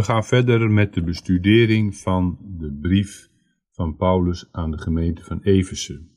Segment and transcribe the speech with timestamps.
[0.00, 3.30] We gaan verder met de bestudering van de brief
[3.70, 6.08] van Paulus aan de gemeente van Efeze.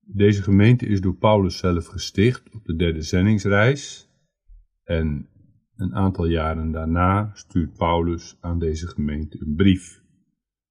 [0.00, 4.10] Deze gemeente is door Paulus zelf gesticht op de derde zendingsreis
[4.84, 5.28] en
[5.76, 10.02] een aantal jaren daarna stuurt Paulus aan deze gemeente een brief.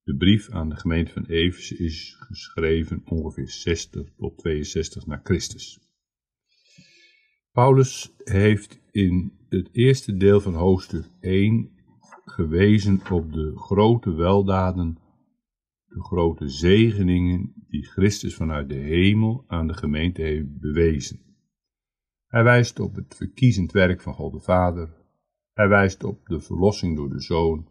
[0.04, 5.79] De brief aan de gemeente van Efeze is geschreven ongeveer 60 tot 62 na Christus.
[7.52, 11.69] Paulus heeft in het eerste deel van hoofdstuk 1
[12.25, 14.97] gewezen op de grote weldaden,
[15.85, 21.19] de grote zegeningen die Christus vanuit de hemel aan de gemeente heeft bewezen.
[22.27, 24.89] Hij wijst op het verkiezend werk van God de Vader,
[25.54, 27.68] hij wijst op de verlossing door de Zoon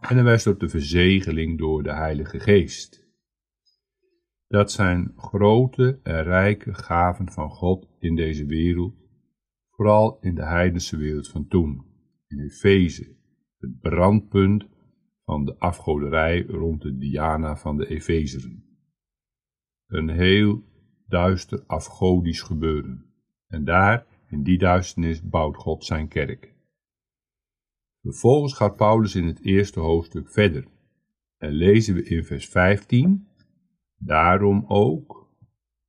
[0.00, 3.06] en hij wijst op de verzegeling door de Heilige Geest.
[4.46, 8.97] Dat zijn grote en rijke gaven van God in deze wereld,
[9.78, 11.84] vooral in de heidense wereld van toen,
[12.26, 13.16] in Efeze,
[13.58, 14.66] het brandpunt
[15.24, 18.64] van de afgoderij rond de Diana van de Efezeren.
[19.86, 20.62] Een heel
[21.06, 23.04] duister afgodisch gebeuren.
[23.46, 26.54] En daar, in die duisternis, bouwt God zijn kerk.
[28.02, 30.68] Vervolgens gaat Paulus in het eerste hoofdstuk verder.
[31.36, 33.28] En lezen we in vers 15,
[33.96, 35.27] Daarom ook,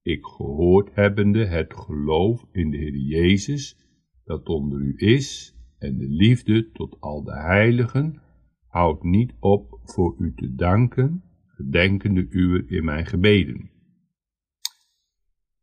[0.09, 3.77] ik gehoord hebbende het geloof in de Heer Jezus,
[4.23, 8.21] dat onder u is, en de liefde tot al de heiligen,
[8.67, 13.71] houdt niet op voor u te danken, gedenkende uw in mijn gebeden.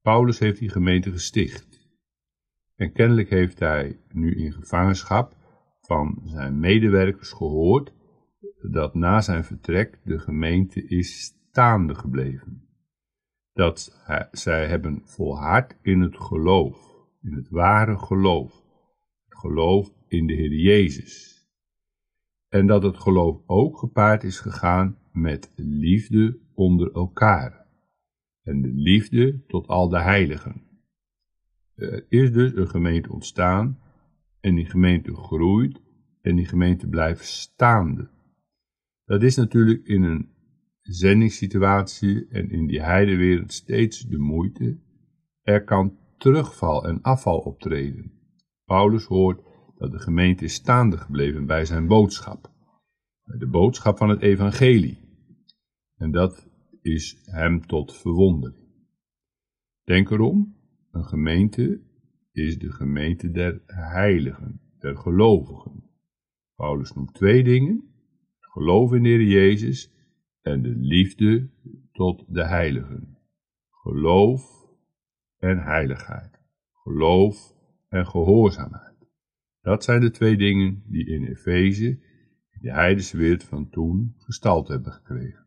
[0.02, 1.88] Paulus heeft die gemeente gesticht.
[2.74, 5.36] En kennelijk heeft hij nu in gevangenschap
[5.80, 7.92] van zijn medewerkers gehoord
[8.70, 12.65] dat na zijn vertrek de gemeente is staande gebleven.
[13.56, 18.62] Dat zij hebben volhard in het geloof, in het ware geloof,
[19.28, 21.46] het geloof in de Heer Jezus.
[22.48, 27.66] En dat het geloof ook gepaard is gegaan met liefde onder elkaar.
[28.42, 30.62] En de liefde tot al de heiligen.
[31.74, 33.78] Er is dus een gemeente ontstaan
[34.40, 35.80] en die gemeente groeit
[36.20, 38.10] en die gemeente blijft staande.
[39.04, 40.35] Dat is natuurlijk in een
[40.92, 44.78] zendingssituatie en in die heidewereld steeds de moeite.
[45.42, 48.12] Er kan terugval en afval optreden.
[48.64, 49.42] Paulus hoort
[49.78, 52.50] dat de gemeente is staande gebleven bij zijn boodschap.
[53.24, 54.98] De boodschap van het evangelie.
[55.96, 56.48] En dat
[56.82, 58.64] is hem tot verwondering.
[59.84, 60.56] Denk erom,
[60.90, 61.80] een gemeente
[62.32, 65.84] is de gemeente der heiligen, der gelovigen.
[66.54, 67.84] Paulus noemt twee dingen,
[68.40, 69.95] geloof in de Heer Jezus
[70.46, 71.50] en de liefde
[71.92, 73.18] tot de heiligen.
[73.70, 74.66] Geloof
[75.38, 76.40] en heiligheid.
[76.72, 77.54] Geloof
[77.88, 78.96] en gehoorzaamheid.
[79.60, 81.86] Dat zijn de twee dingen die in Efeze,
[82.50, 85.46] in de heidense wereld van toen, gestalte hebben gekregen.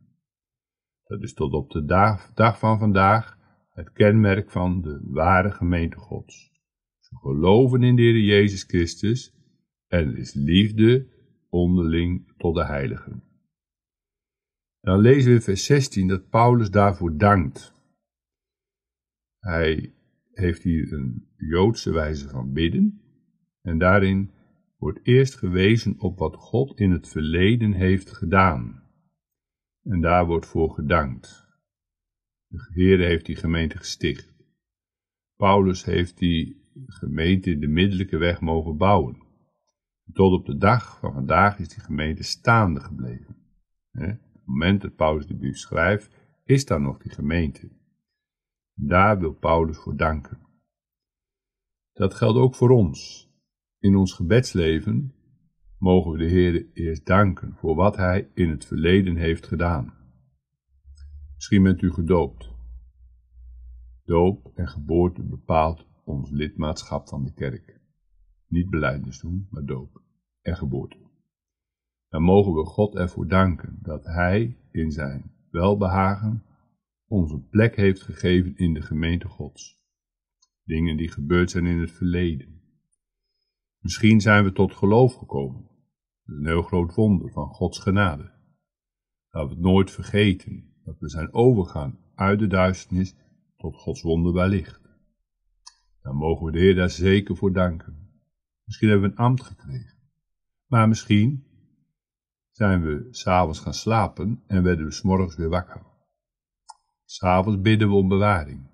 [1.03, 3.37] Dat is tot op de dag, van vandaag
[3.69, 6.51] het kenmerk van de ware gemeente Gods.
[6.99, 9.33] Ze geloven in de Heer Jezus Christus
[9.87, 11.07] en is liefde
[11.49, 13.28] onderling tot de heiligen.
[14.81, 17.73] Dan lezen we in vers 16 dat Paulus daarvoor dankt.
[19.39, 19.93] Hij
[20.31, 23.01] heeft hier een Joodse wijze van bidden
[23.61, 24.31] en daarin
[24.77, 28.83] wordt eerst gewezen op wat God in het verleden heeft gedaan.
[29.83, 31.47] En daar wordt voor gedankt.
[32.47, 34.33] De Heer heeft die gemeente gesticht.
[35.35, 39.17] Paulus heeft die gemeente de middelijke weg mogen bouwen.
[40.13, 43.35] Tot op de dag van vandaag is die gemeente staande gebleven.
[44.49, 47.69] Moment dat Paulus de brief schrijft, is daar nog die gemeente.
[48.73, 50.39] Daar wil Paulus voor danken.
[51.93, 53.29] Dat geldt ook voor ons.
[53.79, 55.13] In ons gebedsleven
[55.77, 59.93] mogen we de Heer eerst danken voor wat Hij in het verleden heeft gedaan.
[61.35, 62.49] Misschien bent u gedoopt.
[64.03, 67.81] Doop en geboorte bepaalt ons lidmaatschap van de kerk.
[68.47, 70.01] Niet beleidens doen, maar doop
[70.41, 71.08] en geboorte.
[72.09, 76.43] Dan mogen we God ervoor danken dat Hij in zijn welbehagen
[77.07, 79.77] ons een plek heeft gegeven in de gemeente Gods.
[80.63, 82.61] Dingen die gebeurd zijn in het verleden.
[83.79, 85.69] Misschien zijn we tot geloof gekomen.
[86.25, 88.31] Een heel groot wonder van Gods genade.
[89.29, 93.15] Dat we het nooit vergeten, dat we zijn overgaan uit de duisternis
[93.57, 94.81] tot Gods wonderbaar licht.
[96.01, 98.09] Dan mogen we de Heer daar zeker voor danken.
[98.63, 99.97] Misschien hebben we een ambt gekregen.
[100.67, 101.48] Maar misschien
[102.59, 105.81] zijn we s'avonds gaan slapen en werden we s'morgens weer wakker.
[107.05, 108.69] S'avonds bidden we om bewaring.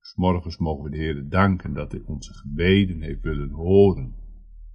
[0.00, 4.14] S'morgens mogen we de Heer danken dat hij onze gebeden heeft willen horen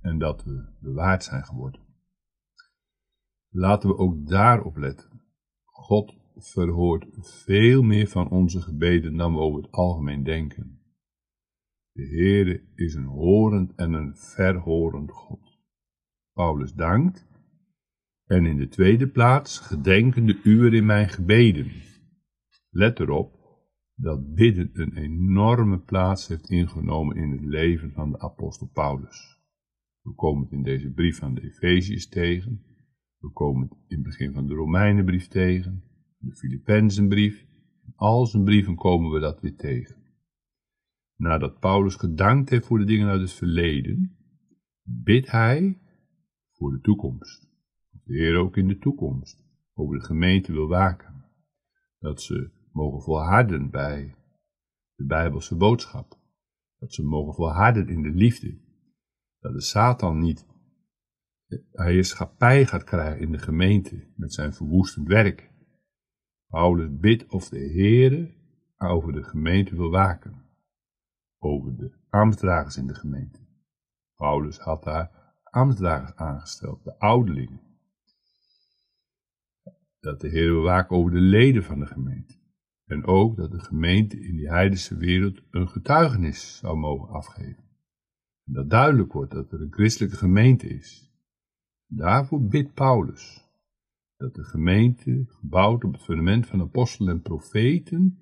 [0.02, 1.82] en dat we bewaard zijn geworden.
[3.50, 5.22] Laten we ook daarop letten.
[5.64, 7.08] God verhoort
[7.46, 10.82] veel meer van onze gebeden dan we over het algemeen denken.
[11.92, 15.60] De Heere is een horend en een verhorend God.
[16.34, 17.34] Paulus dankt
[18.26, 21.72] en in de tweede plaats gedenken de uren in mijn gebeden.
[22.70, 23.36] Let erop
[23.96, 29.40] dat bidden een enorme plaats heeft ingenomen in het leven van de apostel Paulus.
[30.02, 32.66] We komen het in deze brief van de Efeziërs tegen,
[33.18, 35.84] we komen het in het begin van de Romeinenbrief tegen,
[36.18, 37.46] de Filippenzenbrief,
[37.86, 40.04] in al zijn brieven komen we dat weer tegen.
[41.16, 44.18] Nadat Paulus gedankt heeft voor de dingen uit het verleden,
[44.84, 45.80] bidt hij
[46.52, 47.55] voor de toekomst.
[48.06, 49.44] De Heer ook in de toekomst
[49.74, 51.26] over de gemeente wil waken.
[52.00, 54.16] Dat ze mogen volharden bij
[54.96, 56.20] de Bijbelse boodschap.
[56.78, 58.58] Dat ze mogen volharden in de liefde.
[59.40, 60.46] Dat de Satan niet
[61.72, 65.52] heerschappij gaat krijgen in de gemeente met zijn verwoestend werk.
[66.48, 68.34] Paulus bidt of de Heere
[68.78, 70.44] over de gemeente wil waken.
[71.40, 73.40] Over de ambtsdragers in de gemeente.
[74.16, 77.62] Paulus had daar ambtsdragers aangesteld, de ouderlingen.
[80.06, 82.34] Dat de Heer waken over de leden van de gemeente.
[82.86, 87.64] En ook dat de gemeente in die heidense wereld een getuigenis zou mogen afgeven.
[88.46, 91.12] En dat duidelijk wordt dat er een christelijke gemeente is.
[91.88, 93.50] Daarvoor bidt Paulus
[94.18, 98.20] dat de gemeente, gebouwd op het fundament van apostelen en profeten,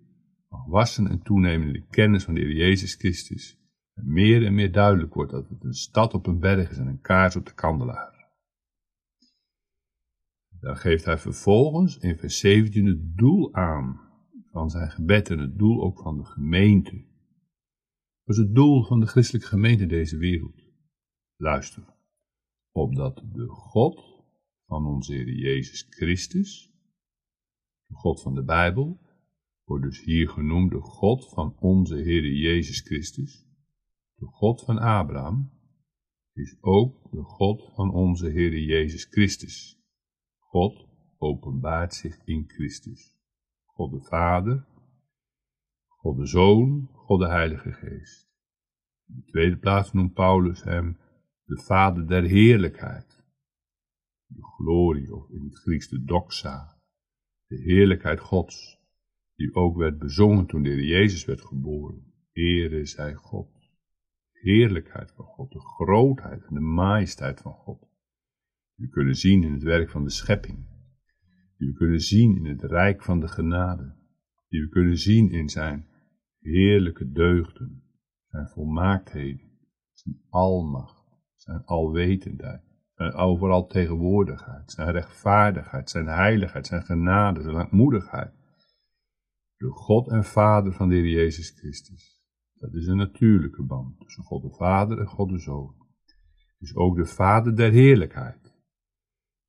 [0.50, 3.58] mag wassen en toenemen in de kennis van de Heer Jezus Christus.
[3.94, 6.88] En meer en meer duidelijk wordt dat het een stad op een berg is en
[6.88, 8.13] een kaars op de kandelaar.
[10.64, 14.00] Dan geeft hij vervolgens in vers 17 het doel aan
[14.52, 17.06] van zijn gebed en het doel ook van de gemeente.
[18.24, 20.64] Wat is het doel van de christelijke gemeente deze wereld?
[21.36, 21.84] Luister,
[22.72, 24.24] opdat de God
[24.66, 26.72] van onze Heer Jezus Christus,
[27.86, 29.00] de God van de Bijbel,
[29.64, 33.48] wordt dus hier genoemd de God van onze Heer Jezus Christus,
[34.16, 35.52] de God van Abraham,
[36.34, 39.83] is ook de God van onze Heer Jezus Christus.
[40.54, 43.18] God openbaart zich in Christus.
[43.66, 44.66] God de Vader,
[45.88, 48.30] God de Zoon, God de Heilige Geest.
[49.08, 50.98] In de tweede plaats noemt Paulus hem
[51.44, 53.24] de Vader der Heerlijkheid.
[54.26, 56.82] De glorie, of in het Grieks de doxa,
[57.48, 58.80] de heerlijkheid Gods,
[59.36, 62.14] die ook werd bezongen toen de Heer Jezus werd geboren.
[62.32, 63.52] Ere zij God.
[64.32, 67.93] De heerlijkheid van God, de grootheid en de majesteit van God.
[68.76, 70.72] Die we kunnen zien in het werk van de schepping
[71.64, 73.96] die we kunnen zien in het rijk van de genade,
[74.48, 75.88] die we kunnen zien in zijn
[76.40, 77.84] heerlijke deugden,
[78.28, 79.52] zijn volmaaktheden,
[79.92, 81.04] zijn almacht,
[81.36, 82.62] zijn alwetendheid,
[82.96, 88.34] zijn overal tegenwoordigheid, zijn rechtvaardigheid, zijn heiligheid, zijn genade, zijn langmoedigheid.
[89.58, 92.22] De God en Vader van de Heer Jezus Christus.
[92.54, 95.76] Dat is een natuurlijke band tussen God de Vader en God de Zoon.
[96.60, 98.43] Is ook de Vader der heerlijkheid.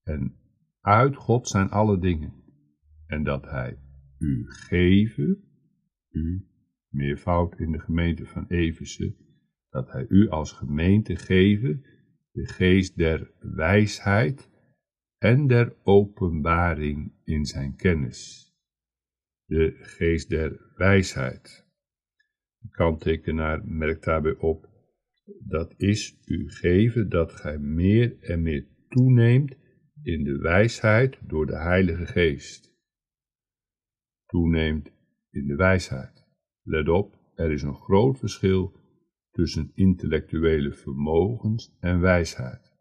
[0.04, 0.36] En
[0.80, 2.32] uit God zijn alle dingen.
[3.06, 3.78] En dat hij
[4.18, 5.44] u geven,
[6.10, 6.46] u,
[6.88, 9.16] meervoud in de gemeente van Eversen,
[9.68, 11.84] dat hij u als gemeente geven
[12.32, 14.50] de geest der wijsheid
[15.18, 18.52] en der openbaring in zijn kennis.
[19.44, 21.66] De geest der wijsheid.
[22.58, 24.68] De kanttekenaar merkt daarbij op,
[25.38, 29.54] dat is u geven dat gij meer en meer toeneemt
[30.04, 32.72] in de wijsheid door de Heilige Geest.
[34.26, 34.92] Toeneemt
[35.30, 36.24] in de wijsheid.
[36.62, 38.72] Let op, er is een groot verschil
[39.30, 42.72] tussen intellectuele vermogens en wijsheid.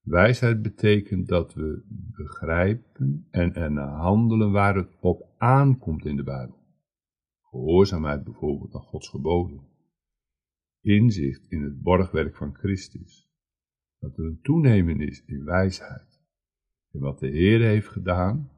[0.00, 1.84] Wijsheid betekent dat we
[2.16, 6.58] begrijpen en er naar handelen waar het op aankomt in de Bijbel.
[7.40, 9.60] Gehoorzaamheid bijvoorbeeld aan Gods geboden.
[10.80, 13.31] Inzicht in het borgwerk van Christus
[14.02, 16.20] dat er een toenemen is in wijsheid.
[16.90, 18.50] In wat de Heer heeft gedaan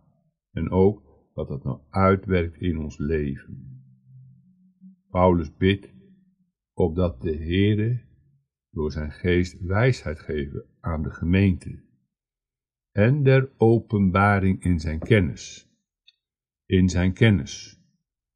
[0.51, 1.03] en ook
[1.35, 3.83] wat dat nou uitwerkt in ons leven.
[5.11, 5.93] Paulus bidt
[6.73, 8.01] opdat de Heere
[8.71, 11.83] door zijn geest wijsheid geven aan de gemeente
[12.93, 15.69] en der openbaring in zijn kennis.
[16.67, 17.83] In zijn kennis.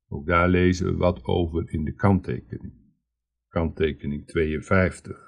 [0.08, 2.72] Ook daar lezen we wat over in de kanttekening.
[3.48, 5.27] Kanttekening 52.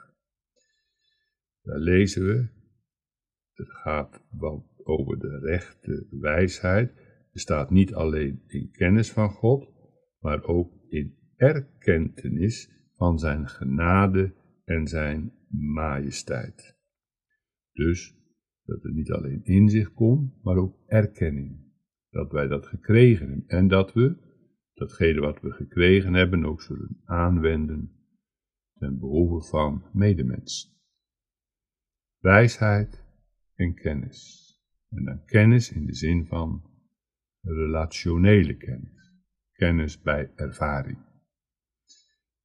[1.63, 2.49] Daar lezen we,
[3.53, 6.91] het gaat wel over de rechte wijsheid.
[7.33, 9.69] Er staat niet alleen in kennis van God,
[10.19, 16.79] maar ook in erkentenis van zijn genade en zijn majesteit.
[17.73, 18.19] Dus
[18.65, 21.69] Dat het niet alleen inzicht komt, maar ook erkenning.
[22.11, 24.17] Dat wij dat gekregen hebben en dat we
[24.75, 27.93] datgene wat we gekregen hebben ook zullen aanwenden
[28.75, 30.80] ten behoeve van medemens.
[32.21, 33.05] Wijsheid
[33.55, 34.49] en kennis.
[34.89, 36.63] En dan kennis in de zin van
[37.41, 39.13] relationele kennis.
[39.53, 40.99] Kennis bij ervaring.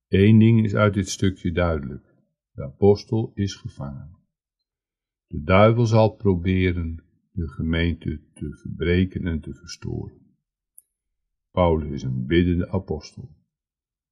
[0.07, 2.13] Eén ding is uit dit stukje duidelijk.
[2.51, 4.17] De apostel is gevangen.
[5.27, 10.37] De duivel zal proberen de gemeente te verbreken en te verstoren.
[11.51, 13.35] Paulus is een biddende apostel.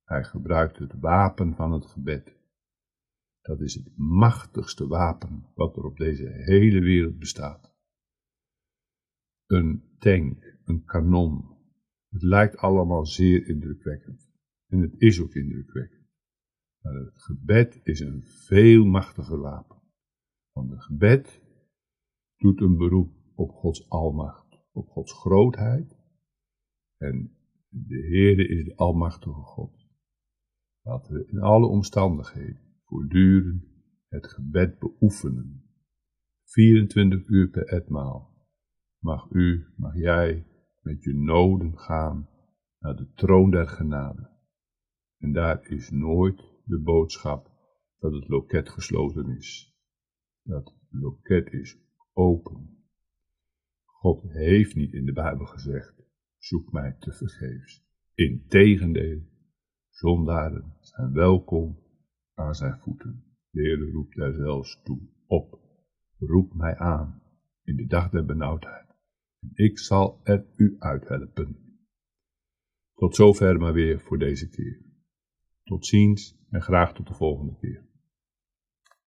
[0.03, 2.41] Hij gebruikt het wapen van het gebed.
[3.43, 7.73] Dat is het machtigste wapen wat er op deze hele wereld bestaat.
[9.45, 11.57] Een tank, een kanon.
[12.09, 14.31] Het lijkt allemaal zeer indrukwekkend.
[14.67, 16.07] En het is ook indrukwekkend.
[16.81, 19.81] Maar het gebed is een veel machtiger wapen.
[20.51, 21.41] Want het gebed
[22.37, 25.97] doet een beroep op Gods almacht, op Gods grootheid.
[26.97, 27.37] En
[27.69, 29.87] de Heere is de almachtige God.
[30.81, 32.62] Laten we in alle omstandigheden
[32.93, 33.63] voortdurend
[34.07, 35.63] het gebed beoefenen.
[36.43, 38.47] 24 uur per etmaal
[38.99, 40.47] mag u, mag jij
[40.81, 42.29] met je noden gaan
[42.79, 44.29] naar de troon der genade.
[45.17, 47.51] En daar is nooit de boodschap
[47.97, 49.77] dat het loket gesloten is.
[50.43, 51.77] Dat loket is
[52.11, 52.85] open.
[53.83, 56.03] God heeft niet in de Bijbel gezegd,
[56.37, 57.85] zoek mij te vergeefs.
[58.13, 59.21] Integendeel,
[59.89, 61.82] zondaren zijn welkom
[62.33, 63.23] aan zijn voeten.
[63.49, 65.59] De Heer roept daar zelfs toe op.
[66.17, 67.21] Roep mij aan
[67.63, 68.87] in de dag der benauwdheid.
[69.39, 71.57] En ik zal er u uithelpen.
[72.93, 74.81] Tot zover maar weer voor deze keer.
[75.63, 77.92] Tot ziens en graag tot de volgende keer.